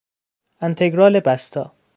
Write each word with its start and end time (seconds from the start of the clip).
انتگرال 0.61 1.19
بستا 1.19 1.73